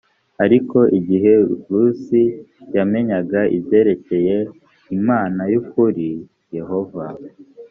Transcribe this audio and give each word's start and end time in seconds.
ariko 0.43 0.77
igihe 0.99 1.33
rusi 1.69 2.23
yamenyaga 2.75 3.41
ibyerekeye 3.57 4.35
imana 4.97 5.41
y 5.51 5.55
ukuri 5.61 6.07
yehova 6.57 7.05